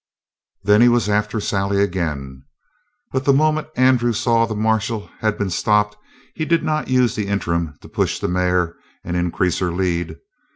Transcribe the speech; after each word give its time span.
Then 0.63 0.81
he 0.81 0.89
was 0.89 1.07
after 1.07 1.39
Sally 1.39 1.79
again. 1.79 2.41
But 3.11 3.23
the 3.23 3.31
moment 3.33 3.71
that 3.75 3.81
Andrew 3.81 4.13
saw 4.13 4.47
the 4.47 4.55
marshal 4.55 5.11
had 5.19 5.37
been 5.37 5.51
stopped 5.51 5.95
he 6.33 6.43
did 6.43 6.63
not 6.63 6.87
use 6.87 7.13
the 7.13 7.27
interim 7.27 7.75
to 7.81 7.87
push 7.87 8.17
the 8.17 8.27
mare 8.27 8.75
and 9.03 9.15
increase 9.15 9.59
her 9.59 9.71
lead. 9.71 10.15